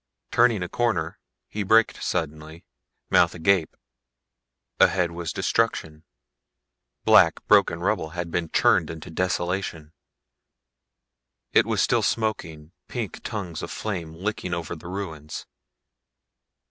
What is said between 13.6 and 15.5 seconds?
of flame licking over the ruins.